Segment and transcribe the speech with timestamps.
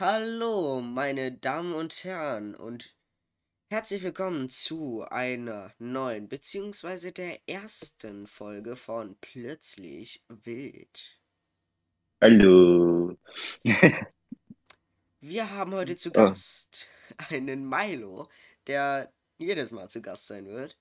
[0.00, 2.96] Hallo, meine Damen und Herren, und
[3.68, 11.20] herzlich willkommen zu einer neuen, beziehungsweise der ersten Folge von Plötzlich Wild.
[12.18, 13.18] Hallo.
[15.20, 16.12] Wir haben heute zu Oh.
[16.12, 16.88] Gast
[17.28, 18.26] einen Milo,
[18.68, 20.78] der jedes Mal zu Gast sein wird.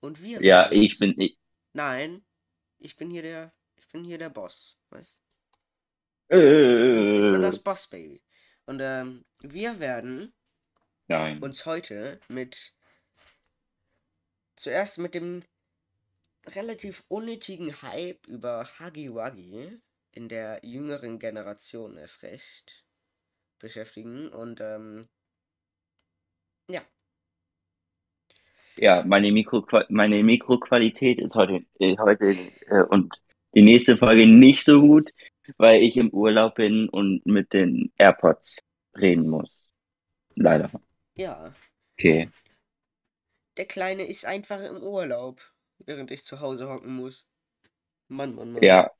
[0.00, 1.20] Und wir Ja, ich uns- bin.
[1.20, 1.38] Ich,
[1.74, 2.24] Nein,
[2.78, 3.52] ich bin hier der.
[3.76, 5.20] Ich bin hier der Boss, weißt
[6.28, 8.22] Ich bin, ich bin äh, das Boss-Baby.
[8.66, 10.32] Und ähm, wir werden
[11.08, 11.42] nein.
[11.42, 12.74] uns heute mit
[14.56, 15.42] zuerst mit dem
[16.46, 19.80] relativ unnötigen Hype über Wuggy
[20.12, 22.84] in der jüngeren Generation erst recht
[23.58, 25.08] beschäftigen und ähm,
[26.68, 26.82] ja,
[28.78, 32.36] Ja, meine Mikro meine Mikroqualität ist heute, äh, heute
[32.68, 33.14] äh, und
[33.54, 35.12] die nächste Folge nicht so gut,
[35.58, 38.58] weil ich im Urlaub bin und mit den AirPods
[38.96, 39.68] reden muss.
[40.36, 40.70] Leider.
[41.14, 41.54] ja,
[41.98, 42.28] Okay.
[43.56, 47.26] der Kleine ist einfach im Urlaub, während ich zu Hause hocken muss.
[48.08, 48.62] Mann, Mann, Mann.
[48.62, 48.90] Ja.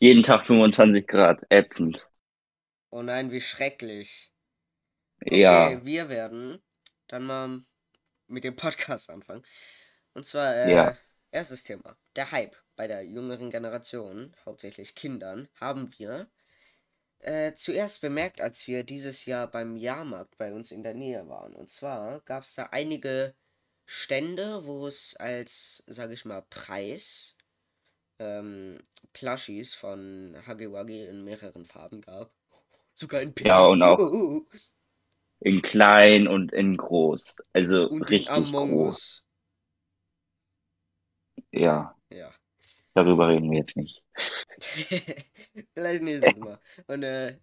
[0.00, 1.42] Jeden Tag 25 Grad.
[1.50, 2.00] Ätzend.
[2.90, 4.32] Oh nein, wie schrecklich.
[5.24, 5.84] Okay, Ja.
[5.84, 6.62] wir werden
[7.08, 7.62] dann mal
[8.28, 9.44] mit dem Podcast anfangen.
[10.14, 10.98] Und zwar, äh, Ja.
[11.32, 11.96] erstes Thema.
[12.16, 16.28] Der Hype bei der jüngeren Generation, hauptsächlich Kindern, haben wir
[17.20, 21.54] äh, zuerst bemerkt, als wir dieses Jahr beim Jahrmarkt bei uns in der Nähe waren.
[21.54, 23.34] Und zwar gab es da einige
[23.86, 27.36] Stände, wo es als, sage ich mal, Preis
[28.18, 28.78] ähm,
[29.12, 32.32] Plushies von Wuggy in mehreren Farben gab.
[32.94, 33.48] Sogar in Pink.
[33.48, 34.46] Ja, und auch Oh,
[35.40, 37.24] in klein und in groß.
[37.52, 38.88] Also und richtig Among groß.
[38.88, 39.24] Us.
[41.52, 41.96] Ja.
[42.10, 42.32] Ja.
[42.96, 44.02] Darüber reden wir jetzt nicht.
[45.74, 46.58] Vielleicht nächstes Mal.
[46.86, 47.38] Und äh,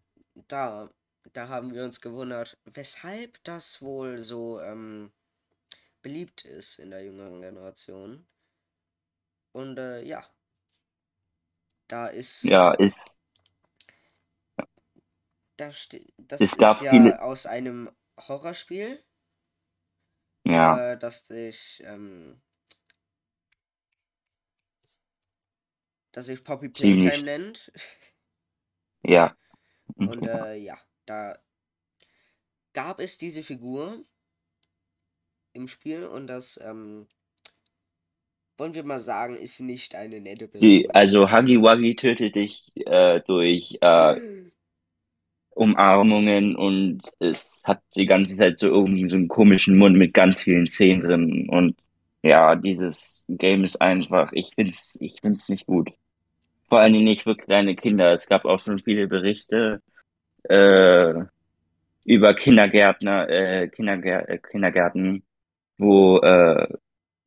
[0.47, 0.89] da,
[1.33, 5.11] da haben wir uns gewundert, weshalb das wohl so ähm,
[6.01, 8.25] beliebt ist in der jüngeren Generation.
[9.51, 10.25] Und äh, ja.
[11.87, 12.43] Da ist.
[12.45, 13.19] Ja, ist,
[15.57, 17.91] Da das es ist gab ja viele, aus einem
[18.27, 19.03] Horrorspiel,
[20.45, 22.41] ja, äh, das sich, ähm,
[26.13, 27.71] das sich Poppy Playtime nennt.
[29.03, 29.35] ja,
[29.97, 30.45] Und ja.
[30.45, 31.37] äh, ja, da
[32.73, 34.03] gab es diese Figur
[35.53, 37.07] im Spiel und das, ähm,
[38.57, 40.85] wollen wir mal sagen, ist nicht eine nette Person.
[40.93, 44.15] also Huggy Wuggy tötet dich äh, durch äh,
[45.55, 50.41] Umarmungen und es hat die ganze Zeit so irgendwie so einen komischen Mund mit ganz
[50.41, 51.49] vielen Zähnen drin.
[51.49, 51.75] Und
[52.23, 55.91] ja, dieses Game ist einfach, ich find's, ich find's nicht gut.
[56.73, 58.13] Vor allen Dingen nicht für kleine Kinder.
[58.13, 59.83] Es gab auch schon viele Berichte
[60.49, 61.13] äh,
[62.03, 65.23] über Kindergärtner, äh, Kindergär äh, Kindergärten,
[65.77, 66.67] wo äh,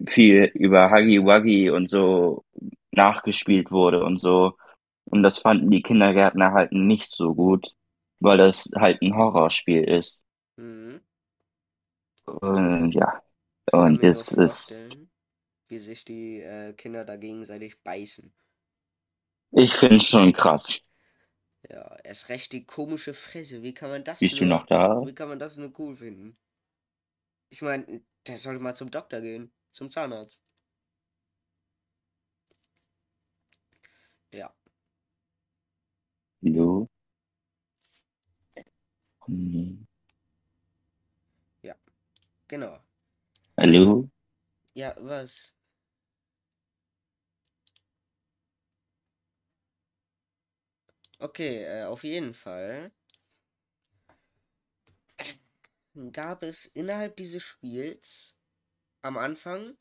[0.05, 2.45] viel über Huggy Wuggy und so
[2.91, 4.55] nachgespielt wurde und so.
[5.05, 7.69] Und das fanden die Kindergärtner halt nicht so gut,
[8.19, 10.25] weil das halt ein Horrorspiel ist.
[10.57, 11.03] Mhm.
[12.25, 13.23] Und ja,
[13.71, 14.83] und das ist,
[15.69, 18.35] wie sich die äh, Kinder da gegenseitig beißen.
[19.57, 20.81] Ich finde schon krass.
[21.69, 23.63] Ja, erst recht die komische Fresse.
[23.63, 25.03] Wie kann man das Bist du nur, noch da?
[25.07, 26.39] wie kann man das nur cool finden?
[27.49, 30.41] Ich meine, der sollte mal zum Doktor gehen, zum Zahnarzt.
[34.33, 34.53] Ja.
[36.43, 36.89] Hallo?
[39.29, 39.87] Hm.
[41.63, 41.77] Ja,
[42.49, 42.81] genau.
[43.59, 44.09] Hallo?
[44.75, 45.55] Ja, was?
[51.19, 52.93] Okay, äh, auf jeden Fall
[56.13, 58.39] gab es innerhalb dieses Spiels
[59.01, 59.79] am Anfang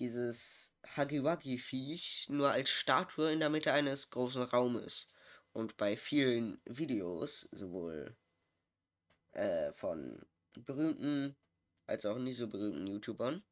[0.00, 5.08] dieses Huggy-Wuggy-Viech nur als Statue in der Mitte eines großen Raumes.
[5.52, 8.16] Und bei vielen Videos, sowohl
[9.32, 11.36] äh, von berühmten
[11.86, 13.44] als auch nicht so berühmten YouTubern,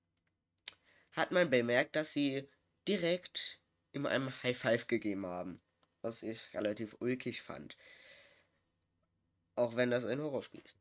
[1.12, 2.49] hat man bemerkt, dass sie
[2.88, 3.61] direkt
[3.93, 5.61] in einem High Five gegeben haben.
[6.02, 7.76] Was ich relativ ulkig fand.
[9.56, 10.76] Auch wenn das ein Horrorspiel ist.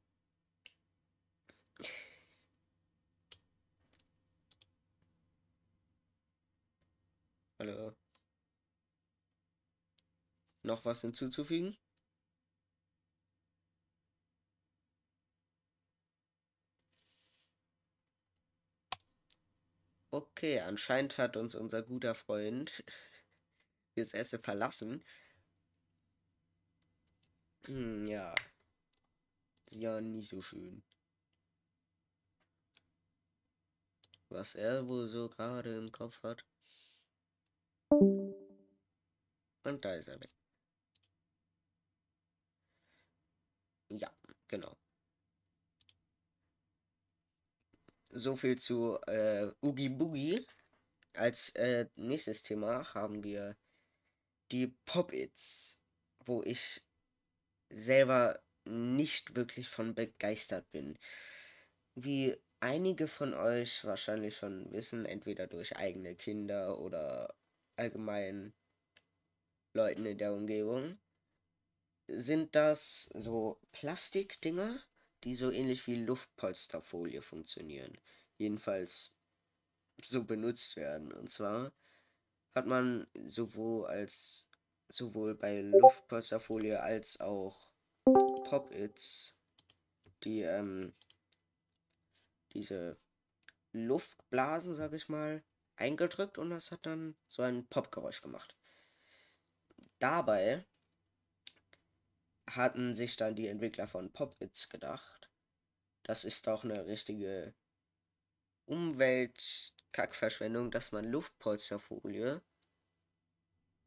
[7.59, 7.93] Hallo.
[10.63, 11.77] Noch was hinzuzufügen?
[20.13, 22.83] Okay, anscheinend hat uns unser guter Freund
[23.93, 25.03] fürs Erste verlassen.
[27.65, 28.35] Hm, ja.
[29.71, 30.83] ja nie so schön.
[34.29, 36.45] Was er wohl so gerade im Kopf hat.
[39.63, 40.31] Und da ist er weg.
[43.89, 44.09] Ja,
[44.47, 44.77] genau.
[48.11, 50.45] So viel zu äh, Oogie Boogie.
[51.13, 53.57] Als äh, nächstes Thema haben wir
[54.51, 55.81] die Pop-Its,
[56.25, 56.81] wo ich
[57.69, 60.97] selber nicht wirklich von begeistert bin.
[61.95, 67.35] Wie einige von euch wahrscheinlich schon wissen, entweder durch eigene Kinder oder
[67.75, 68.53] allgemein
[69.73, 70.99] Leuten in der Umgebung,
[72.07, 74.83] sind das so Plastikdinger,
[75.23, 77.97] die so ähnlich wie Luftpolsterfolie funktionieren.
[78.37, 79.15] Jedenfalls
[80.03, 81.11] so benutzt werden.
[81.11, 81.71] Und zwar
[82.53, 84.47] hat man sowohl als
[84.89, 87.71] sowohl bei Luftpolsterfolie als auch
[88.03, 89.37] Pop-Its
[90.23, 90.93] die ähm,
[92.53, 92.97] diese
[93.71, 95.43] Luftblasen, sag ich mal,
[95.77, 98.55] eingedrückt und das hat dann so ein Popgeräusch gemacht.
[99.99, 100.65] Dabei
[102.47, 105.29] hatten sich dann die Entwickler von Pop-Its gedacht,
[106.03, 107.53] das ist doch eine richtige
[109.91, 112.41] Umweltkackverschwendung, dass man Luftpolsterfolie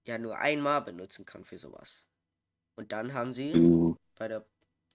[0.04, 2.08] ja nur einmal benutzen kann für sowas.
[2.76, 3.54] Und dann haben sie
[4.16, 4.46] bei der.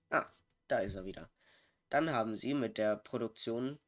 [0.09, 0.27] Ah,
[0.67, 1.29] da ist er wieder.
[1.89, 3.79] Dann haben sie mit der Produktion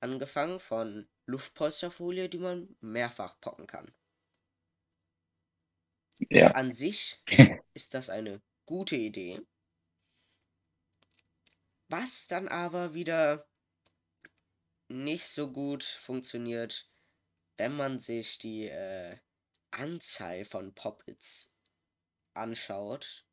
[0.00, 3.92] angefangen von Luftpolsterfolie, die man mehrfach poppen kann.
[6.30, 6.48] ja.
[6.52, 7.22] An sich
[7.74, 9.40] ist das eine gute Idee.
[11.88, 13.47] Was dann aber wieder
[14.88, 16.90] nicht so gut funktioniert,
[17.58, 19.18] wenn man sich die äh,
[19.70, 21.54] Anzahl von Pop-Its
[22.34, 23.26] anschaut,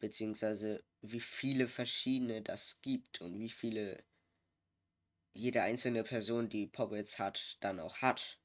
[0.00, 4.04] beziehungsweise wie viele verschiedene das gibt und wie viele
[5.34, 8.40] jede einzelne Person, die Pop-Its hat, dann auch hat.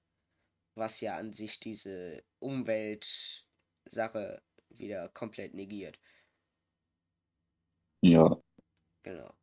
[0.75, 5.99] Was ja an sich diese Umweltsache wieder komplett negiert.
[8.01, 8.41] Ja.
[9.05, 9.37] Genau.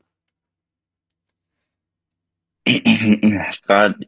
[3.63, 3.99] Gerade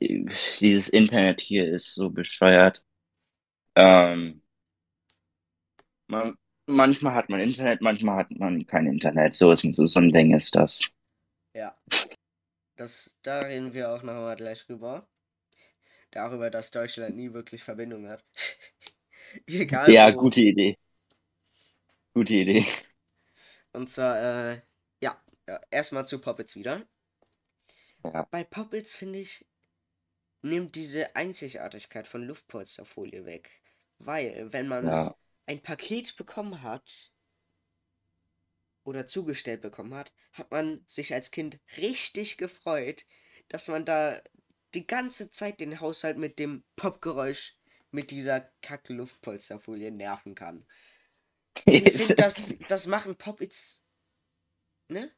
[0.60, 2.82] dieses Internet hier ist so bescheuert.
[3.76, 4.42] Ähm,
[6.08, 6.36] man,
[6.66, 9.34] manchmal hat man Internet, manchmal hat man kein Internet.
[9.34, 10.90] So ist so, so ein Ding ist das.
[11.54, 11.76] Ja.
[12.76, 15.06] Das, da reden wir auch nochmal gleich drüber.
[16.10, 18.24] Darüber, dass Deutschland nie wirklich Verbindung hat.
[19.46, 20.12] Egal Ja, wo.
[20.12, 20.76] gute Idee.
[22.14, 22.66] Gute Idee.
[23.72, 24.16] Und zwar,
[24.52, 24.60] äh,
[25.02, 26.86] ja, ja erstmal zu Poppets wieder.
[28.12, 28.28] Ja.
[28.30, 29.46] Bei Poppets finde ich,
[30.42, 33.62] nimmt diese Einzigartigkeit von Luftpolsterfolie weg.
[33.98, 35.16] Weil, wenn man Ja.
[35.46, 37.12] ein Paket bekommen hat
[38.84, 43.04] oder zugestellt bekommen hat, hat man sich als Kind richtig gefreut,
[43.48, 44.20] dass man da
[44.74, 47.56] die ganze Zeit den Haushalt mit dem Popgeräusch
[47.90, 50.66] mit dieser kacke Luftpolsterfolie nerven kann.
[51.68, 53.84] Ich finde, das, das machen Pop-Its,
[54.88, 55.10] ne?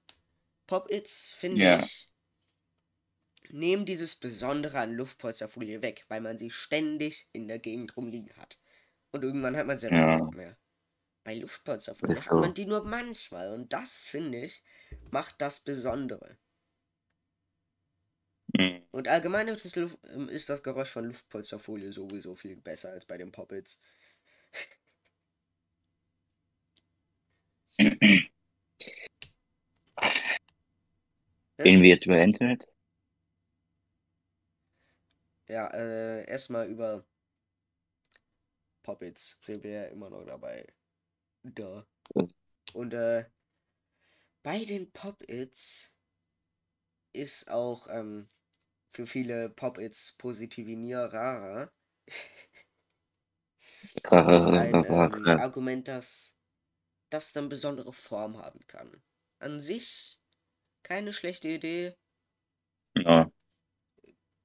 [0.66, 1.76] Pop-Its, finde Ja.
[1.76, 2.07] ich,
[3.50, 8.60] nehmen dieses Besondere an Luftpolsterfolie weg, weil man sie ständig in der Gegend rumliegen hat.
[9.12, 10.16] Und irgendwann hat man selber Ja.
[10.18, 10.56] Bock mehr.
[11.24, 13.52] Bei Luftpolsterfolie hat man die nur manchmal.
[13.52, 14.62] Und das, finde ich,
[15.10, 16.38] macht das Besondere.
[18.54, 18.82] Mhm.
[18.90, 23.04] Und allgemein ist das, Luft, ähm, ist das Geräusch von Luftpolsterfolie sowieso viel besser als
[23.04, 23.78] bei den Poppets.
[31.58, 32.66] Reden wir jetzt über Internet?
[35.48, 37.04] Ja, äh, erstmal über
[38.82, 40.66] Poppets sind wir ja immer noch dabei.
[41.42, 41.86] Da.
[42.74, 43.24] Und äh,
[44.42, 45.94] bei den Pop-Its
[47.12, 48.28] ist auch ähm,
[48.90, 51.70] für viele Pop-Its Positivinierer
[53.94, 56.36] ist ein ähm, Argument, dass
[57.10, 59.02] das dann besondere Form haben kann.
[59.38, 60.18] An sich
[60.82, 61.94] keine schlechte Idee,
[62.94, 63.30] Ja.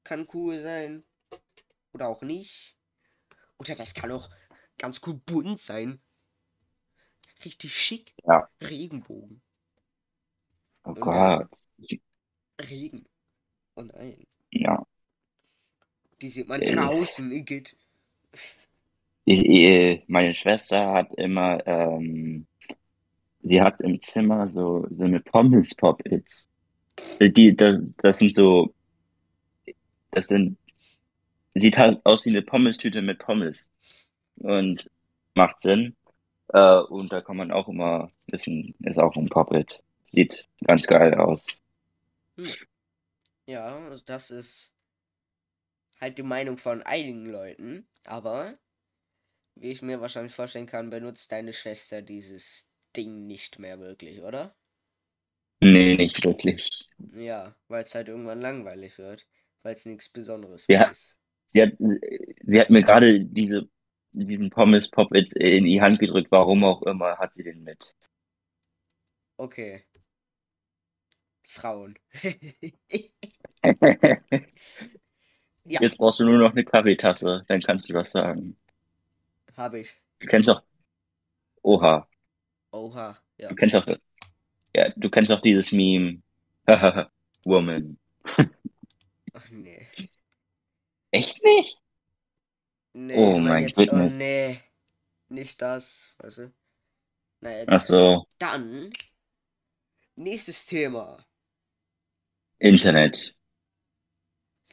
[0.04, 1.04] Kann cool sein
[1.94, 2.78] oder auch nicht.
[3.58, 4.30] Oder das kann auch
[4.78, 6.02] ganz cool bunt sein.
[7.46, 8.16] Richtig schick.
[8.26, 8.50] Ja.
[8.60, 9.44] Regenbogen.
[10.86, 11.40] Oh Ja.
[11.40, 11.50] Gott.
[12.60, 13.06] Regen.
[13.76, 14.26] Oh nein.
[14.52, 14.86] Ja.
[16.24, 16.66] Die sieht man Äh.
[16.66, 17.78] draußen, Igitt.
[19.26, 22.46] Ich, ich, meine Schwester hat immer, ähm,
[23.42, 26.50] sie hat im Zimmer so, so eine Pommes-Pop-Its.
[27.22, 28.74] Die, das, das sind so,
[30.14, 30.58] das sind,
[31.56, 33.72] sieht halt aus wie eine Pommes-Tüte mit Pommes.
[34.38, 34.90] Und
[35.36, 35.96] macht Sinn.
[36.50, 39.82] Äh, und da kann man auch immer wissen, ist auch ein Pop-It.
[40.12, 41.46] sieht ganz geil aus.
[43.48, 44.74] Ja, also das ist
[46.00, 48.58] halt die Meinung von einigen Leuten, aber
[49.56, 54.56] wie ich mir wahrscheinlich vorstellen kann, benutzt deine Schwester dieses Ding nicht mehr wirklich, oder?
[55.62, 56.70] Nee, nicht wirklich.
[57.00, 59.28] Ja, weil es halt irgendwann langweilig wird,
[59.64, 60.92] weil es nichts Besonderes Ja.
[60.92, 61.18] ist.
[61.54, 61.74] Sie hat,
[62.44, 63.70] sie hat mir gerade diese,
[64.12, 67.96] diesen Pommes Pop in die Hand gedrückt, warum auch immer, hat sie den mit.
[69.40, 69.86] Okay.
[71.48, 71.96] Frauen.
[75.66, 75.82] Ja.
[75.82, 78.56] Jetzt brauchst du nur noch eine Kaffeetasse, dann kannst du was sagen.
[79.56, 79.96] Habe ich.
[80.20, 80.64] Du kennst auch,
[81.64, 82.08] oha,
[82.74, 83.50] Oha, ja.
[83.50, 83.86] du kennst auch,
[84.76, 86.22] ja, du kennst auch dieses Meme,
[87.46, 88.00] Woman.
[89.34, 89.88] Ach nee.
[91.12, 91.80] Echt nicht?
[92.94, 94.62] Nee, Oh ich mein mein jetzt, oh nee.
[95.30, 96.54] Nicht das, weißt du?
[97.42, 98.92] Naja, Ach so, dann.
[100.16, 101.24] Nächstes Thema.
[102.60, 103.36] Internet.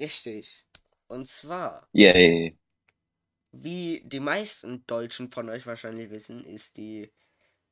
[0.00, 0.64] Richtig.
[1.06, 2.56] Und zwar, Yay.
[3.52, 7.12] wie die meisten Deutschen von euch wahrscheinlich wissen, ist die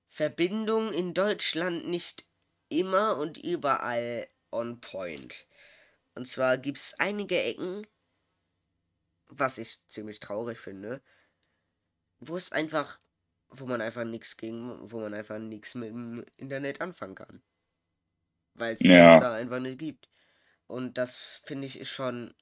[0.09, 2.26] Verbindung in Deutschland nicht
[2.68, 5.47] immer und überall on point.
[6.18, 7.87] Und zwar gibt es einige Ecken,
[9.30, 11.00] was ich ziemlich traurig finde,
[12.20, 13.00] wo es einfach,
[13.48, 17.42] wo man einfach nichts gegen, wo man einfach nichts mit dem Internet anfangen kann.
[18.54, 19.16] Weil es Ja.
[19.16, 20.10] das da einfach nicht gibt.
[20.66, 22.34] Und das finde ich ist schon ein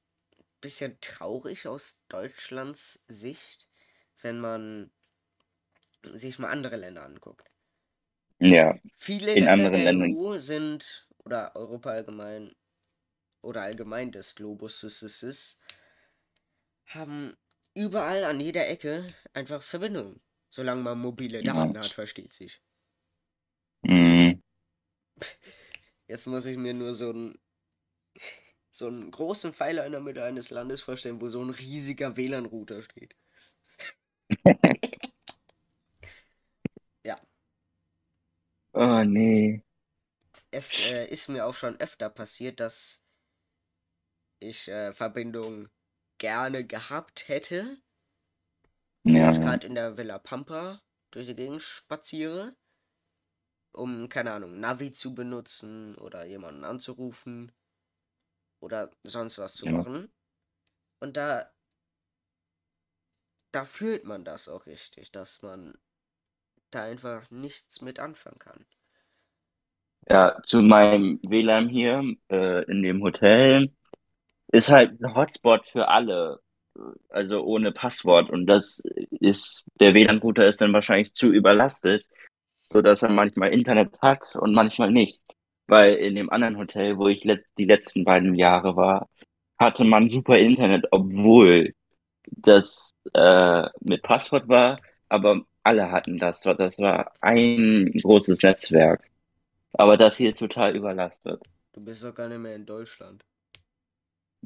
[0.60, 3.68] bisschen traurig aus Deutschlands Sicht,
[4.22, 4.92] wenn man
[6.14, 7.50] sich mal andere Länder anguckt.
[8.40, 10.16] Ja, Viele In Länder anderen der Ländern.
[10.16, 12.54] EU sind, oder Europa allgemein,
[13.46, 15.60] oder allgemein des Globus, ist, ist, ist,
[16.86, 17.36] haben
[17.74, 20.20] überall an jeder Ecke einfach Verbindung.
[20.50, 21.44] Solange man mobile Ja.
[21.44, 22.60] Daten hat, versteht sich.
[23.86, 24.40] mm,
[26.08, 27.38] Jetzt muss ich mir nur so einen,
[28.70, 32.80] so einen großen Pfeiler in der Mitte eines Landes vorstellen, wo so ein riesiger WLAN-Router
[32.82, 33.16] steht.
[37.04, 37.16] ja,
[38.74, 39.62] oh nee.
[40.50, 43.05] es äh, ist mir auch schon öfter passiert, dass
[44.40, 45.68] ich äh, Verbindung
[46.18, 47.78] gerne gehabt hätte,
[49.10, 52.54] wo ich Ja, gerade in der Villa Pampa durch die Gegend spaziere,
[53.72, 57.52] um, keine Ahnung, Navi zu benutzen oder jemanden anzurufen
[58.60, 59.86] oder sonst was zu Ja.
[59.86, 60.12] machen.
[61.00, 61.50] Und da,
[63.50, 65.76] da fühlt man das auch richtig, dass man
[66.70, 68.66] da einfach nichts mit anfangen kann.
[70.10, 73.72] ja, zu meinem WLAN hier äh, in dem Hotel
[74.48, 76.40] ist halt ein Hotspot für alle,
[77.08, 78.30] also ohne Passwort.
[78.30, 78.82] Und das
[79.20, 82.06] ist, der WLAN-Router ist dann wahrscheinlich zu überlastet,
[82.70, 85.20] sodass er manchmal Internet hat und manchmal nicht.
[85.66, 89.08] Weil in dem anderen Hotel, wo ich let die letzten beiden Jahre war,
[89.58, 91.74] hatte man super Internet, obwohl
[92.28, 94.76] das äh, mit Passwort war,
[95.08, 96.42] aber alle hatten das.
[96.42, 99.02] Das war ein großes Netzwerk.
[99.72, 101.42] Aber das hier total überlastet.
[101.72, 103.22] Du bist doch gar nicht mehr in Deutschland.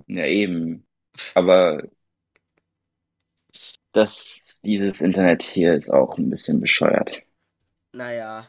[0.07, 0.87] Ja, eben.
[1.35, 1.83] Aber
[3.93, 7.23] das, dieses Internet hier ist auch ein bisschen bescheuert.
[7.95, 8.49] Naja.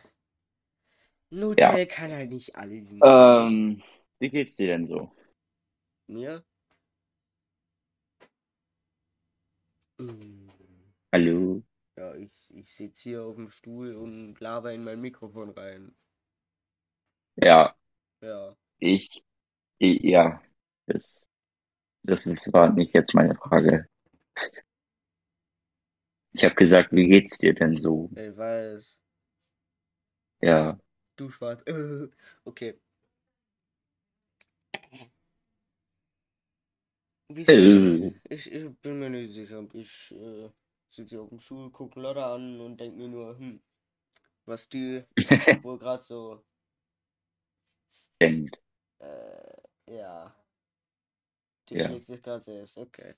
[1.31, 1.85] Ein Ja.
[1.87, 2.89] Kann halt nicht alles.
[3.03, 3.81] Ähm,
[4.19, 5.11] wie geht's dir denn so?
[6.07, 6.43] Mir?
[10.01, 10.49] Mm,
[11.13, 11.63] Hallo?
[11.95, 15.95] Ja, ich, ich sitze hier auf dem Stuhl und laber in mein Mikrofon rein.
[17.35, 17.75] Ja,
[18.21, 18.55] Ja.
[18.79, 19.23] ich,
[19.79, 20.41] ich ja,
[20.87, 21.29] das,
[22.03, 23.87] das ist, war nicht jetzt meine Frage.
[26.33, 28.09] Ich habe gesagt, wie geht's dir denn so?
[28.15, 28.99] Ich weiß.
[30.41, 30.77] Ja,
[31.15, 31.63] Du schwarz.
[32.45, 32.77] Okay.
[37.47, 39.67] Äh, Ich, ich bin mir nicht sicher.
[39.73, 40.49] Ich äh,
[40.89, 43.61] sitze hier auf dem Stuhl, gucke Lotte an und denke mir nur, hm,
[44.45, 45.03] was die
[45.63, 46.43] wohl gerade so,
[48.21, 48.57] denkt.
[48.99, 50.33] äh, ja,
[51.71, 51.81] die Ja.
[51.81, 52.77] schlägt sich gerade selbst.
[52.77, 53.15] Okay.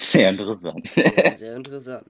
[0.00, 0.88] Sehr interessant.
[1.10, 2.08] Ja, sehr interessant.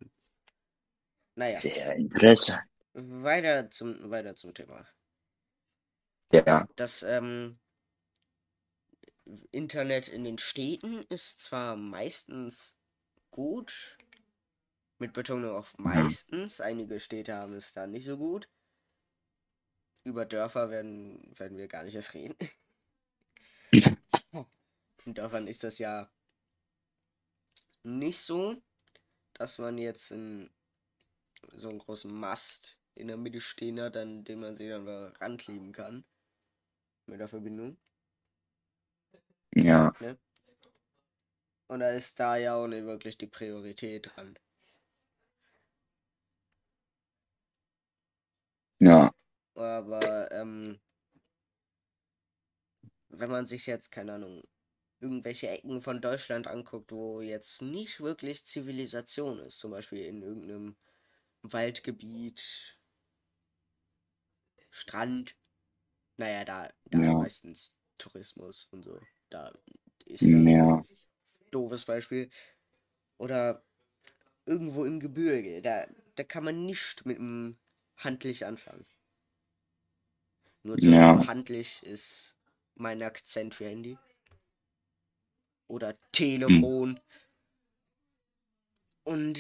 [1.36, 2.64] Naja, Sehr interessant.
[2.94, 4.86] weiter zum, weiter zum Thema.
[6.32, 7.60] Ja, Das ähm,
[9.50, 12.76] Internet in den Städten ist zwar meistens
[13.30, 13.96] gut,
[15.00, 16.16] mit Betonung auf Mhm.
[16.18, 16.60] meistens.
[16.60, 18.48] Einige Städte haben es da nicht so gut.
[20.04, 22.36] Über Dörfer werden, werden wir gar nicht erst reden.
[25.04, 26.10] In Dörfern ist das ja
[27.82, 28.62] nicht so,
[29.34, 30.50] dass man jetzt in
[31.54, 35.72] so einen großen Mast in der Mitte stehen hat, an dem man sich dann rankleben
[35.72, 36.04] kann.
[37.06, 37.78] Mit der Verbindung.
[39.54, 39.92] Ja.
[40.00, 40.18] Ne?
[41.66, 44.38] Und da ist da ja auch nicht wirklich die Priorität dran.
[48.78, 49.14] Ja.
[49.54, 50.80] Aber ähm,
[53.08, 54.42] wenn man sich jetzt, keine Ahnung,
[55.00, 60.76] irgendwelche Ecken von Deutschland anguckt, wo jetzt nicht wirklich Zivilisation ist, zum Beispiel in irgendeinem
[61.42, 62.78] Waldgebiet,
[64.70, 65.36] Strand,
[66.18, 67.20] naja, da, da ist Ja.
[67.20, 69.00] meistens Tourismus und so.
[69.30, 69.52] Da
[70.06, 70.82] ist dann Ja.
[71.50, 72.30] doofes Beispiel.
[73.18, 73.64] Oder
[74.46, 77.58] irgendwo im Gebirge, da, da kann man nicht mit dem
[77.96, 78.86] handlich anfangen.
[80.62, 81.20] Nur zu Ja.
[81.26, 82.38] handlich ist
[82.74, 83.98] mein Akzent für Handy.
[85.70, 87.00] Oder Telefon.
[89.04, 89.38] Und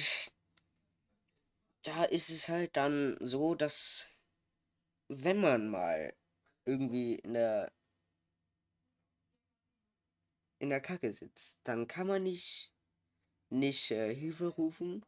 [1.82, 4.08] da ist es halt dann so, dass
[5.08, 6.14] wenn man mal
[6.66, 7.72] irgendwie in der
[10.60, 12.72] in der Kacke sitzt, dann kann man nicht
[13.50, 15.04] nicht äh, Hilfe rufen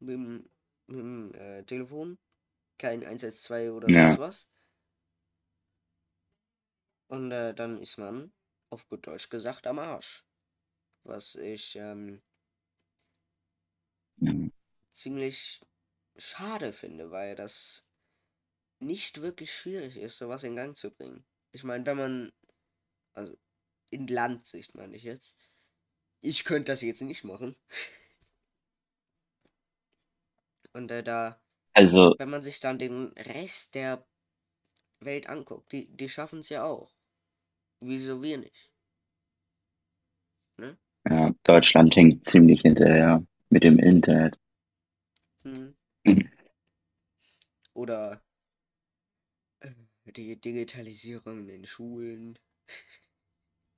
[0.00, 0.50] mit dem,
[0.88, 2.18] mit dem äh, Telefon,
[2.78, 3.94] kein 112 oder Ja.
[3.94, 4.50] sonst was.
[7.08, 8.32] Und äh, dann ist man
[8.70, 10.24] auf gut Deutsch gesagt am Arsch.
[11.04, 12.22] Was ich ähm,
[14.20, 14.32] Ja.
[14.92, 15.60] ziemlich
[16.16, 17.88] schade finde, weil das
[18.80, 21.26] nicht wirklich schwierig ist, sowas in Gang zu bringen.
[21.52, 22.32] Ich meine, wenn man,
[23.14, 23.38] also
[23.90, 25.38] in Landsicht meine ich jetzt,
[26.22, 27.56] ich könnte das jetzt nicht machen.
[30.72, 31.42] Und äh, da,
[31.74, 34.06] Also, wenn man sich dann den Rest der
[35.00, 36.97] Welt anguckt, die, die schaffen es ja auch.
[37.80, 38.70] Wieso wir nicht?
[41.08, 44.38] ja, Deutschland hängt ziemlich hinterher mit dem Internet.
[45.44, 45.70] Hm.
[47.72, 48.20] Oder
[49.60, 49.70] äh,
[50.06, 52.38] die Digitalisierung in den Schulen.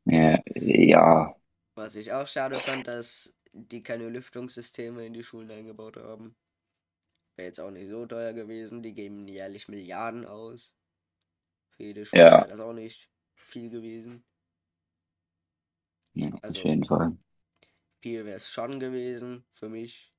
[0.04, 1.34] Ja, ja,
[1.74, 6.36] Was ich auch schade fand, dass die keine Lüftungssysteme in die Schulen eingebaut haben.
[7.36, 8.82] Wäre jetzt auch nicht so teuer gewesen.
[8.82, 10.76] Die geben jährlich Milliarden aus.
[11.70, 12.46] Für jede Schule Ja.
[12.46, 13.10] das auch nicht
[13.50, 14.24] viel gewesen.
[16.14, 17.16] ja, Also- auf jeden Fall.
[18.02, 20.12] Viel wäre es schon gewesen für mich.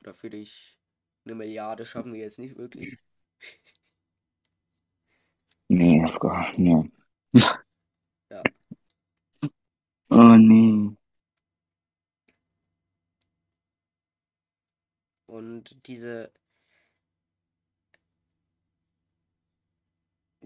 [0.00, 0.78] Oder für dich.
[1.24, 2.98] Eine Milliarde schaffen wir jetzt nicht wirklich.
[5.68, 6.90] Nee, auf gar nee.
[8.30, 8.42] Ja.
[10.10, 10.96] Oh nee.
[15.26, 16.32] Und diese.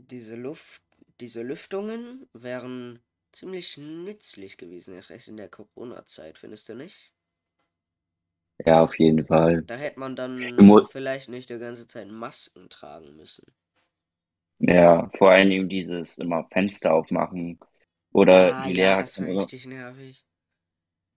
[0.09, 0.83] Diese Luft.
[1.21, 2.99] Diese Lüftungen wären
[3.31, 7.13] ziemlich nützlich gewesen, erst recht in der Corona-Zeit, findest du nicht?
[8.65, 9.67] Ja, auf jeden Fall.
[9.67, 13.55] Da hätte man dann vielleicht nicht die ganze Zeit Masken tragen müssen.
[14.59, 17.59] Ja, vor allen Dingen dieses immer Fenster aufmachen
[18.13, 20.25] oder ah, die ja, Lehrer, das war richtig nervig.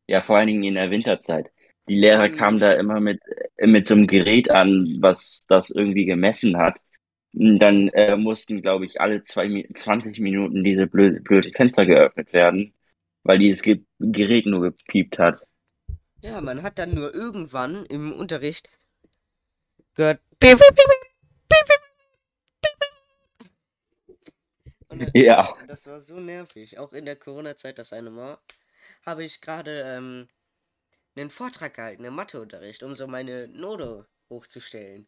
[0.07, 1.49] ja, vor allen Dingen in der Winterzeit.
[1.87, 2.29] Die Lehrer Mhm.
[2.29, 3.19] kamen da immer mit,
[3.57, 6.79] äh, mit so einem Gerät an, was das irgendwie gemessen hat.
[7.33, 12.31] Dann äh, mussten, glaube ich, alle zwei, Mi- 20 Minuten diese blöde, blöde Fenster geöffnet
[12.33, 12.73] werden,
[13.23, 15.41] weil dieses Ge Gerät nur gepiept hat.
[16.21, 18.67] Ja, man hat dann nur irgendwann im Unterricht
[19.95, 20.21] gehört.
[24.87, 26.77] Und Ja, das war so nervig.
[26.79, 28.37] Auch in der Corona-Zeit, das eine Mal,
[29.05, 30.29] habe ich gerade ähm,
[31.15, 35.07] einen Vortrag gehalten im Matheunterricht, um so meine Note hochzustellen.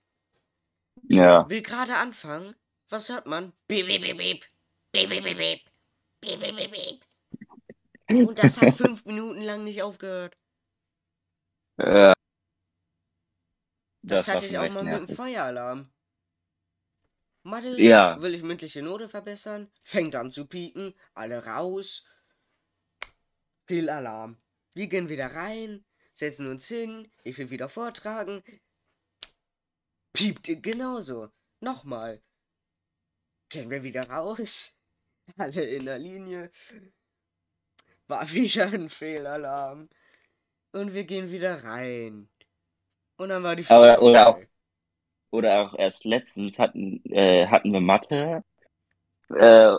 [1.04, 2.56] Ja, Will gerade anfangen.
[2.90, 3.54] Was hört man?
[3.68, 4.46] Piep, piep, piep, piep.
[4.92, 5.62] Piep, piep, piep, piep.
[6.22, 7.06] Piep, piep, piep, piep.
[8.28, 10.38] Und das hat fünf Minuten lang nicht aufgehört.
[11.78, 12.14] äh,
[14.02, 15.16] Das, war hatte ich auch mal mit dem nervig.
[15.16, 15.92] Feueralarm.
[17.44, 18.22] Mathe, Ja.
[18.22, 22.06] will ich mündliche Note verbessern, fängt an zu piepen, alle raus.
[23.68, 24.38] Fehlalarm.
[24.74, 28.44] Wir gehen wieder rein, setzen uns hin, ich will wieder vortragen.
[30.16, 31.30] Piepte genauso.
[31.62, 32.22] Nochmal.
[33.50, 34.78] Gehen wir wieder raus.
[35.38, 36.52] Alle in der Linie.
[38.08, 39.90] War wieder ein Fehlalarm.
[40.72, 42.30] Und wir gehen wieder rein.
[43.18, 44.48] Und dann war die Aber- Stunde oder vorbei.
[45.32, 48.44] Oder auch erst letztens hatten, äh, hatten wir Mathe.
[49.30, 49.74] Äh,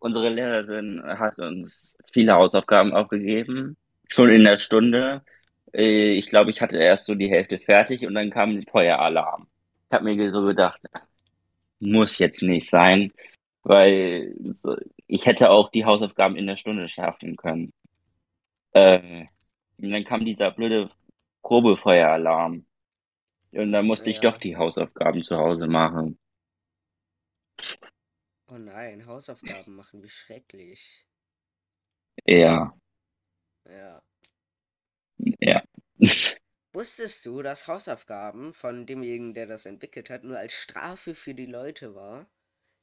[0.00, 3.76] unsere Lehrerin hat uns viele Hausaufgaben aufgegeben,
[4.08, 5.24] schon in der Stunde.
[5.72, 9.48] Äh, ich glaube, ich hatte erst so die Hälfte fertig und dann kam ein Feueralarm.
[9.90, 10.80] Ich habe mir so gedacht,
[11.80, 13.12] muss jetzt nicht sein,
[13.62, 14.34] weil
[15.06, 17.72] ich hätte auch die Hausaufgaben in der Stunde schaffen können.
[18.72, 19.26] Äh,
[19.78, 20.90] und dann kam dieser blöde
[21.42, 22.66] Probefeueralarm.
[23.52, 24.30] Und dann musste ich Ja.
[24.30, 26.18] doch die Hausaufgaben zu Hause machen.
[28.50, 31.06] Oh nein, Hausaufgaben machen, wie schrecklich.
[32.26, 32.74] Ja,
[33.64, 34.02] Ja.
[35.40, 35.62] ja.
[36.78, 41.46] Wusstest du, dass Hausaufgaben von demjenigen, der das entwickelt hat, nur als Strafe für die
[41.46, 42.26] Leute war,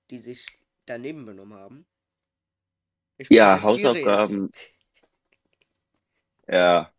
[0.10, 0.46] die sich
[0.86, 1.86] daneben benommen haben?
[3.18, 3.58] Ich Ja.
[3.64, 4.52] Hausaufgaben,
[6.50, 6.92] ja.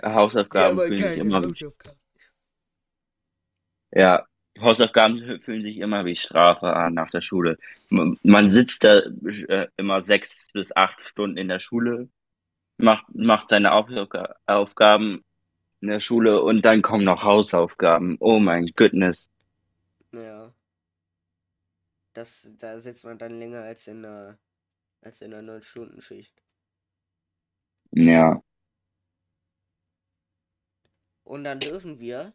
[0.00, 1.98] Hausaufgaben fühlen sich immer wie, Hausaufgaben.
[3.90, 4.24] ja,
[4.60, 7.58] Hausaufgaben fühlen sich immer wie Strafe an nach der Schule.
[7.88, 12.08] Man sitzt da äh, immer sechs bis acht Stunden in der Schule,
[12.76, 15.24] macht, macht seine Aufga Aufgaben
[15.84, 18.16] in der Schule und dann kommen noch Hausaufgaben.
[18.20, 19.30] Oh mein Goodness.
[20.12, 20.52] Ja.
[22.14, 24.38] Das, da sitzt man dann länger als in einer,
[25.02, 26.42] als in einer 9-Stunden-Schicht.
[27.92, 28.42] Ja,
[31.24, 32.34] Und dann dürfen wir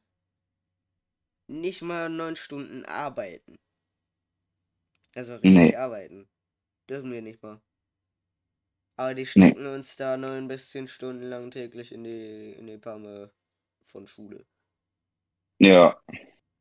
[1.48, 3.60] nicht mal 9 Stunden arbeiten.
[5.16, 6.28] Also richtig nee, arbeiten.
[6.90, 7.62] Dürfen wir nicht mal.
[8.98, 12.78] Aber die stecken uns da 9 bis 10 Stunden lang täglich in die, in die
[12.78, 13.32] Palme
[13.90, 14.46] von Schule.
[15.60, 16.00] ja,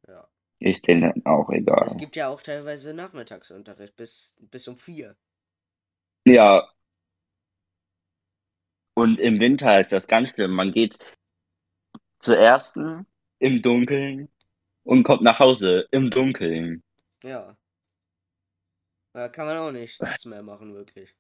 [0.09, 0.29] Ja.
[0.61, 1.97] ist denen auch Es egal.
[1.99, 5.17] gibt ja auch teilweise Nachmittagsunterricht bis, bis um 4.
[6.27, 6.69] Ja,
[8.95, 10.53] und im Winter ist das ganz schlimm.
[10.53, 10.99] Man geht
[12.21, 13.07] zur ersten
[13.39, 14.29] im Dunkeln
[14.85, 16.83] und kommt nach Hause im Dunkeln.
[17.23, 17.57] Ja.
[19.15, 21.15] Da kann man auch nichts mehr machen, wirklich.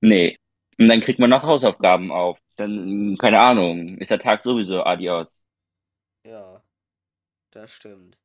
[0.00, 0.38] Nee.
[0.78, 2.38] Und dann kriegt man noch Hausaufgaben auf.
[2.56, 5.44] Dann, keine Ahnung, ist der Tag sowieso adios.
[6.24, 6.62] Ja.
[7.50, 8.18] Das stimmt.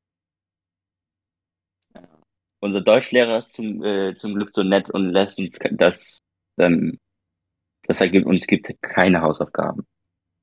[2.60, 6.20] Unser Deutschlehrer ist zum, äh, zum Glück so nett und lässt uns das,
[6.58, 7.00] ähm,
[7.84, 9.88] das ergibt uns gibt keine Hausaufgaben.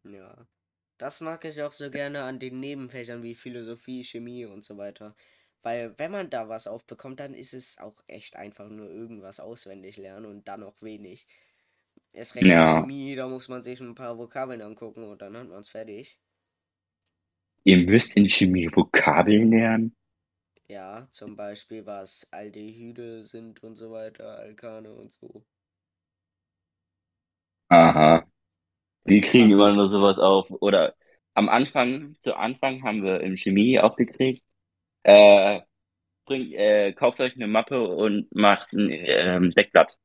[0.05, 0.47] Ja.
[0.99, 5.15] Das mag ich auch so gerne an den Nebenfächern wie Philosophie, Chemie und so weiter.
[5.63, 9.97] Weil wenn man da was aufbekommt, dann ist es auch echt einfach nur irgendwas auswendig
[9.97, 11.27] lernen und dann noch wenig.
[12.13, 12.67] Erst recht in Ja.
[12.67, 16.21] Chemie, da muss man sich ein paar Vokabeln angucken und dann hat man es fertig.
[17.65, 19.97] Ihr müsst in Chemie Vokabeln lernen?
[20.69, 25.45] Ja, zum Beispiel was Aldehyde sind und so weiter, Alkane und so.
[27.69, 28.25] Aha.
[29.05, 30.51] Wir kriegen immer nur sowas auf.
[30.51, 30.97] Oder
[31.35, 34.45] am Anfang, zu Anfang haben wir im Chemie aufgekriegt,
[35.05, 35.61] äh,
[36.27, 39.99] bringt, äh, kauft euch eine Mappe und macht ein ähm, Deckblatt.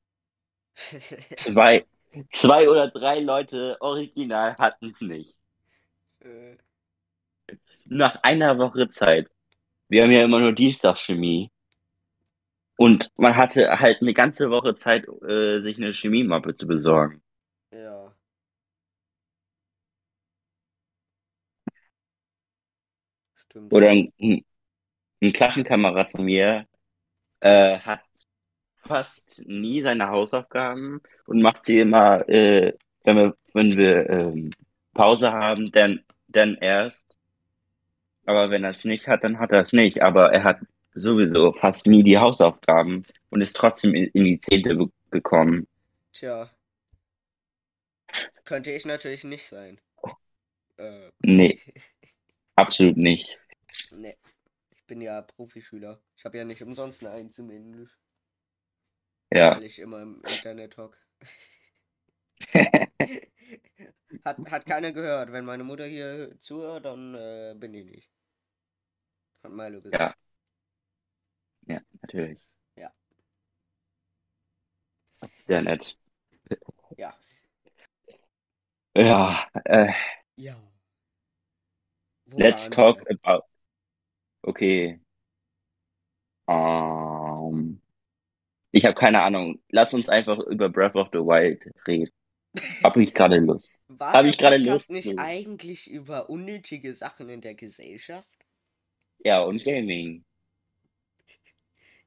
[1.36, 1.86] Zwei,
[2.32, 5.38] zwei oder drei Leute original hatten es nicht.
[6.19, 6.58] Äh,
[7.86, 9.32] Nach einer Woche Zeit.
[9.89, 11.51] Wir haben ja immer nur Dienstagschemie.
[12.78, 17.21] Und man hatte halt eine ganze Woche Zeit, äh, sich eine Chemiemappe zu besorgen.
[17.71, 18.15] ja.
[23.36, 23.73] Stimmt.
[23.73, 26.67] Oder ein, ein Klassenkamerad von mir
[27.41, 28.01] äh, hat
[28.88, 34.52] fast nie seine Hausaufgaben und macht sie immer, äh, wenn wir, wenn wir ähm,
[34.93, 37.17] Pause haben, dann, dann erst.
[38.28, 40.02] Aber wenn er es nicht hat, dann hat er es nicht.
[40.04, 40.60] Aber er hat
[40.93, 44.78] sowieso fast nie die Hausaufgaben und ist trotzdem in, die Zehnte
[45.12, 45.67] gekommen.
[46.13, 46.50] Tja.
[48.45, 49.80] Könnte ich natürlich nicht sein.
[50.78, 51.60] Äh, Nee,
[52.56, 53.38] absolut nicht.
[53.89, 54.15] nee.
[54.71, 56.02] Ich bin ja Profischüler.
[56.17, 57.98] Ich habe ja nicht umsonst eine Eins im Englisch,
[59.36, 59.58] Ja.
[59.58, 60.98] weil ich immer im Internet hock.
[64.24, 65.32] hat, hat keiner gehört.
[65.34, 68.10] Wenn meine Mutter hier zuhört, dann äh, bin ich nicht.
[69.43, 70.17] Hat Milo gesagt.
[71.67, 71.76] Ja.
[71.76, 72.48] Ja, natürlich.
[72.78, 72.93] Ja.
[75.48, 75.98] Sehr nett.
[76.98, 77.13] Ja.
[78.95, 79.91] Ja, äh,
[80.38, 80.56] Ja.
[82.28, 83.43] Wo let's talk about.
[84.43, 85.00] Okay.
[86.48, 87.25] Ähm,
[88.76, 89.62] ich habe keine Ahnung.
[89.70, 92.12] Lass uns einfach über Breath of the Wild reden.
[92.84, 93.72] Hab ich gerade Lust.
[93.88, 95.18] War Hab ich gerade Lust nicht zu.
[95.18, 98.46] eigentlich über unnötige Sachen in der Gesellschaft?
[99.26, 100.24] Ja, und Gaming.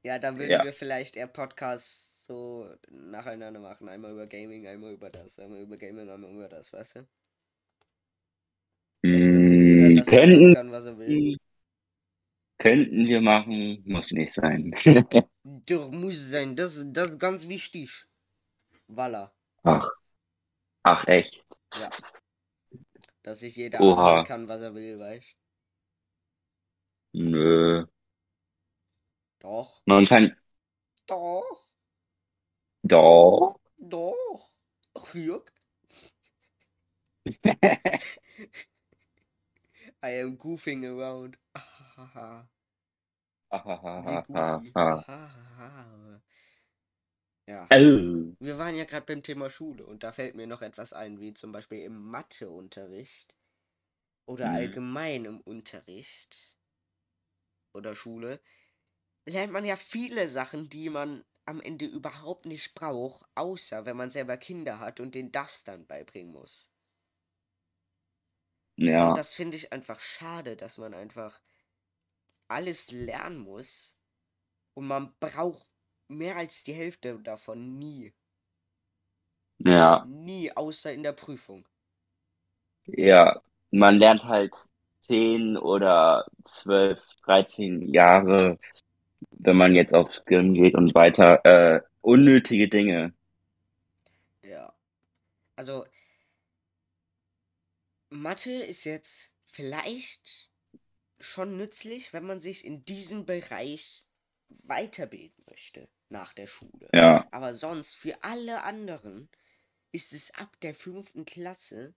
[0.03, 0.63] Ja, dann würden Ja.
[0.63, 3.89] wir vielleicht eher Podcasts so nacheinander machen.
[3.89, 7.07] Einmal über Gaming, einmal über das, einmal über Gaming, einmal über das, weißt du?
[9.09, 11.27] Dass da sich jeder Mm, das könnten, kann, was er will.
[12.59, 14.75] Könnten wir machen, muss nicht sein.
[15.43, 18.05] Doch, muss sein, das, das ist ganz wichtig.
[18.87, 19.33] Voila.
[19.63, 19.89] Ach,
[20.83, 21.43] ach echt.
[21.73, 21.89] Ja.
[23.23, 24.23] Dass sich jeder Oha.
[24.25, 25.37] kann, was er will, weißt
[27.13, 27.85] Nö.
[29.39, 30.35] Doch, Man kann,
[31.07, 31.65] doch,
[32.83, 33.59] doch.
[33.77, 34.51] doch.
[34.93, 35.51] Ach, Jörg.
[40.03, 41.37] I am goofing around.
[41.99, 42.47] Ahahaha.
[44.05, 44.17] Wie Ahahaha.
[44.17, 44.75] goofy.
[44.75, 45.03] Ah.
[45.07, 46.21] Ahahaha.
[47.47, 47.69] Ja.
[47.71, 48.35] Oh.
[48.39, 51.33] Wir waren ja gerade beim Thema Schule und da fällt mir noch etwas ein, wie
[51.33, 53.35] zum Beispiel im Matheunterricht
[54.27, 54.53] oder Mhm.
[54.53, 56.57] allgemein im Unterricht
[57.73, 58.39] oder Schule
[59.25, 64.11] lernt man ja viele Sachen, die man am Ende überhaupt nicht braucht, außer wenn man
[64.11, 66.71] selber Kinder hat und denen das dann beibringen muss.
[68.77, 71.41] Ja, Und das finde ich einfach schade, dass man einfach
[72.49, 73.99] alles lernen muss
[74.75, 75.69] und man braucht
[76.09, 78.13] mehr als die Hälfte davon nie.
[79.59, 81.65] ja, Nie, außer in der Prüfung.
[82.87, 83.41] ja.
[83.71, 84.55] Man lernt halt
[85.01, 88.57] zehn oder zwölf, dreizehn Jahre,
[89.31, 93.13] wenn man jetzt aufs Gym geht und weiter, äh, unnötige Dinge.
[94.43, 94.73] Ja.
[95.57, 95.85] Also,
[98.11, 100.48] Mathe ist jetzt vielleicht
[101.19, 104.07] schon nützlich, wenn man sich in diesem Bereich
[104.49, 106.93] weiterbilden möchte nach der Schule.
[106.93, 109.29] Ja, Aber sonst für alle anderen
[109.91, 111.95] ist es ab der fünften Klasse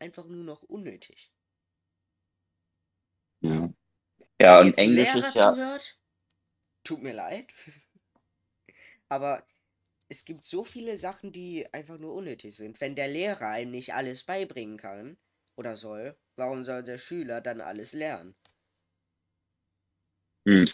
[0.00, 1.32] einfach nur noch unnötig.
[3.40, 3.70] ja.
[4.40, 5.98] Ja, und Englisch Lehrer ist ja, zuhört,
[6.84, 7.52] tut mir leid.
[9.08, 9.46] Aber
[10.08, 12.80] es gibt so viele Sachen, die einfach nur unnötig sind.
[12.80, 15.18] Wenn der Lehrer einem nicht alles beibringen kann
[15.56, 18.36] oder soll, warum soll der Schüler dann alles lernen?
[20.46, 20.64] Hm.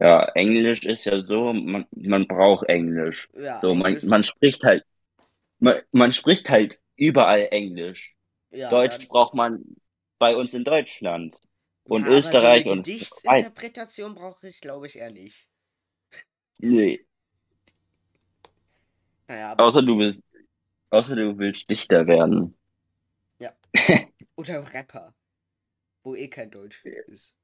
[0.00, 3.28] Ja, Englisch ist ja so, man, man braucht Englisch.
[3.34, 4.84] Ja, So, man, Englisch, man spricht halt,
[5.60, 8.16] man, man spricht halt überall Englisch.
[8.50, 9.08] ja, Deutsch dann.
[9.08, 9.64] braucht man
[10.18, 11.38] bei uns in Deutschland
[11.84, 12.64] und Ja, aber so eine Österreich.
[12.64, 15.48] Gedichtsinterpretation brauche ich, glaube ich, eher nicht.
[16.62, 17.04] Nee,
[19.28, 20.22] Naja, aber außer du bist,
[20.90, 22.56] außer du willst Dichter werden.
[23.38, 23.54] ja.
[24.36, 25.14] Oder Rapper,
[26.04, 27.36] wo eh kein Deutsch ist.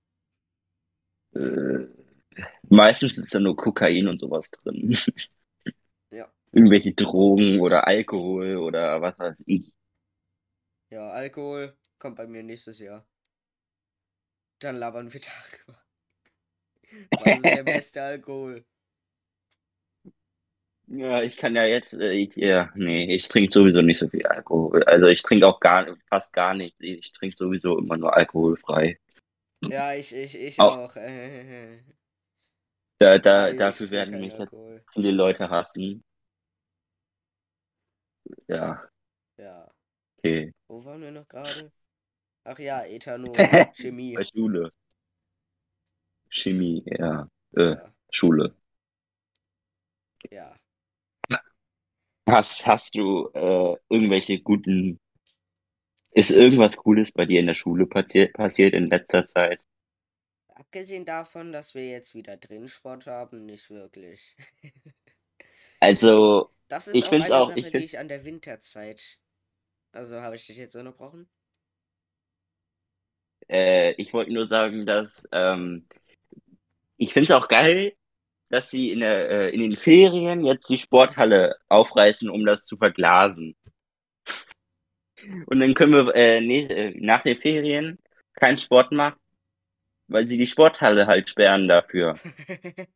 [1.35, 1.87] Äh,
[2.69, 4.97] meistens ist da nur Kokain und sowas drin.
[6.11, 6.29] Ja.
[6.53, 9.73] Irgendwelche Drogen oder Alkohol oder was weiß ich.
[10.91, 13.07] Ja, Alkohol kommt bei mir nächstes Jahr.
[14.61, 15.21] Dann labern wir
[15.67, 15.83] darüber.
[17.19, 18.64] Was ist der beste Alkohol?
[20.87, 24.25] Ja, ich kann ja jetzt, äh, ich, ja, nee, ich trinke sowieso nicht so viel
[24.27, 24.83] Alkohol.
[24.85, 26.77] Also ich trinke auch gar, fast gar nicht.
[26.81, 28.99] Ich trinke sowieso immer nur alkoholfrei.
[29.70, 30.96] Ja, ich, ich, ich Auch auch.
[33.00, 34.85] Da, da, ich dafür werden mich Alkohol.
[34.92, 36.04] viele Leute hassen.
[38.48, 38.88] Ja,
[39.38, 39.68] Ja.
[40.18, 40.52] okay.
[40.68, 41.72] Wo waren wir noch gerade?
[42.44, 43.35] Ach ja, Ethanol,
[43.72, 44.14] Chemie.
[44.16, 44.72] Bei Schule.
[46.31, 47.28] Chemie, ja.
[47.54, 48.54] Äh, Ja, Schule.
[50.31, 50.59] ja.
[52.28, 55.00] Hast, hast du äh, irgendwelche guten,
[56.11, 59.61] ist irgendwas Cooles bei dir in der Schule passiert, passiert in letzter Zeit?
[60.55, 64.37] Abgesehen davon, dass wir jetzt wieder Drinsport haben, nicht wirklich.
[65.81, 69.21] Also, Das ist ich auch eine auch, Sache, ich die ich an der Winterzeit.
[69.92, 71.29] Also habe ich dich jetzt unterbrochen?
[73.49, 75.87] äh, ich wollte nur sagen, dass ähm,
[76.97, 77.94] ich finde es auch geil,
[78.51, 82.77] dass sie in der, äh, in den Ferien jetzt die Sporthalle aufreißen, um das zu
[82.79, 83.57] verglasen.
[85.46, 87.98] Und dann können wir äh, nee, äh, nach den Ferien
[88.35, 89.18] keinen Sport machen,
[90.09, 92.14] weil sie die Sporthalle halt sperren dafür.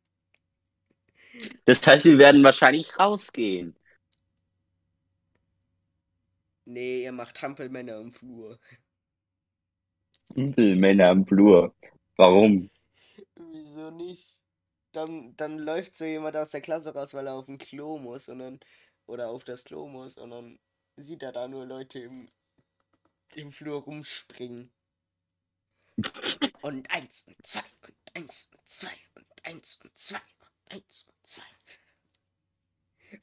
[1.65, 3.75] Das heißt, wir werden wahrscheinlich rausgehen.
[6.65, 8.59] nee, ihr macht Hampelmänner im Flur.
[10.35, 11.73] Männer im Flur.
[12.17, 12.69] Warum?
[13.35, 14.39] Wieso nicht?
[14.91, 18.29] Dann, dann läuft so jemand aus der Klasse raus, weil er auf dem Klo muss
[18.29, 18.59] und dann,
[19.05, 20.59] oder auf das Klo muss und dann
[20.97, 22.29] sieht er da nur Leute im,
[23.35, 24.71] im Flur rumspringen.
[26.61, 31.27] Und eins und zwei und eins und zwei und eins und zwei und eins und
[31.27, 31.43] zwei.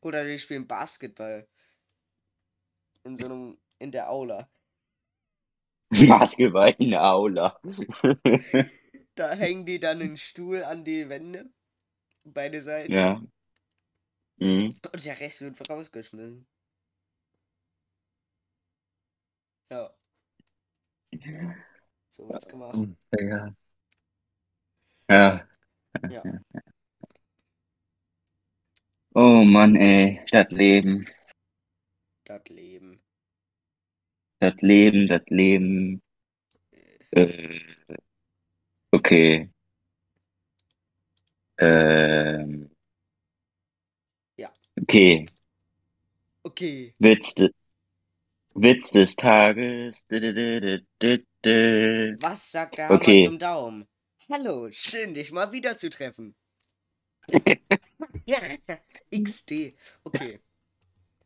[0.01, 1.49] Oder die spielen Basketball.
[3.03, 4.49] In so einem, in der Aula.
[5.89, 7.61] Basketball in der Aula.
[9.17, 11.51] Da hängen die dann einen Stuhl an die Wände.
[12.25, 12.93] Beide Seiten.
[12.93, 13.21] Ja.
[14.37, 14.75] Mhm.
[14.93, 16.47] Und der Rest wird rausgeschmissen.
[19.71, 19.89] Ja,
[22.09, 22.79] so wird's gemacht.
[23.13, 23.55] Ja.
[25.09, 25.47] Ja.
[26.09, 26.23] Ja.
[29.15, 31.07] Oh Mann, ey, das Leben,
[32.25, 33.01] Das Leben.
[34.41, 36.03] das Leben, das Leben.
[37.13, 37.61] Äh,
[38.93, 39.51] okay.
[41.59, 42.71] Ähm,
[44.37, 44.53] Ja.
[44.81, 45.27] okay.
[46.45, 46.95] Okay.
[46.99, 47.51] Witz, de,
[48.55, 50.07] Witz des Tages.
[52.21, 53.19] Was sagt der Hammer Okay.
[53.19, 53.89] zum Daumen?
[54.31, 56.37] Hallo, schön dich mal wieder zu treffen.
[59.13, 59.75] XD.
[60.05, 60.41] Okay.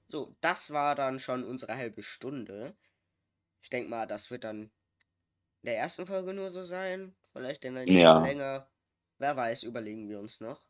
[0.09, 2.77] So, das war dann schon unsere halbe Stunde.
[3.63, 4.63] Ich denke mal, das wird dann
[5.63, 7.15] in der ersten Folge nur so sein.
[7.33, 8.21] Vielleicht in der nächsten Ja.
[8.21, 8.69] länger.
[9.19, 10.67] Wer weiß, überlegen wir uns noch.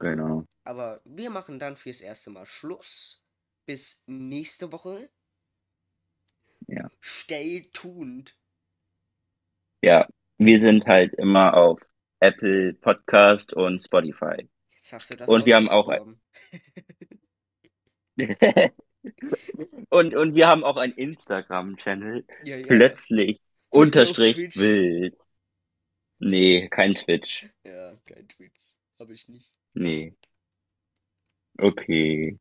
[0.00, 0.46] Genau.
[0.64, 3.22] Aber wir machen dann fürs erste Mal Schluss.
[3.64, 5.08] Bis nächste Woche.
[6.66, 6.90] Ja.
[7.00, 8.36] Stay tuned.
[9.82, 11.80] Ja, wir sind halt immer auf
[12.20, 14.48] Apple Podcast und Spotify.
[14.74, 16.20] Jetzt hast du das Und wir haben auch beworben.
[19.90, 22.24] und, und wir haben auch einen Instagram-Channel.
[22.44, 22.66] Ja, ja.
[22.66, 23.38] Plötzlich
[23.70, 25.16] auf unterstrich wild.
[26.18, 27.46] Nee, kein Twitch.
[27.64, 28.58] Ja, kein Twitch.
[28.98, 29.52] Hab ich nicht.
[29.74, 30.14] Nee.
[31.58, 32.38] Okay.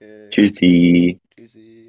[0.00, 1.20] Äh, Tschüssi.
[1.34, 1.85] Tschüssi.